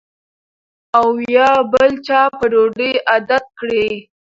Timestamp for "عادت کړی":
3.09-3.85